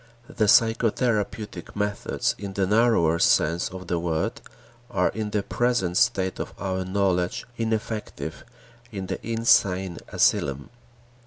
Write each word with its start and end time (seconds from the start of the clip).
The 0.27 0.45
psychotherapeutic 0.45 1.75
methods 1.75 2.33
in 2.39 2.53
the 2.53 2.65
narrower 2.65 3.19
sense 3.19 3.69
of 3.69 3.85
the 3.85 3.99
word 3.99 4.41
are 4.89 5.09
in 5.09 5.29
the 5.29 5.43
present 5.43 5.95
state 5.95 6.39
of 6.39 6.55
our 6.57 6.83
knowledge 6.83 7.45
ineffective 7.55 8.43
in 8.91 9.05
the 9.05 9.19
insane 9.23 9.99
asylum. 10.07 10.71